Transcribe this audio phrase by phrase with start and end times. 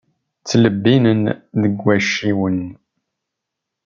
[0.39, 1.21] Ttlebbinen
[1.61, 2.59] deg wacciwen.